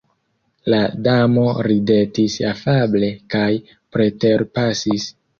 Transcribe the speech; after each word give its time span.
La 0.73 0.77
Damo 1.07 1.43
ridetis 1.67 2.37
afable 2.51 3.09
kaj 3.33 3.49
preterpasis! 3.97 5.07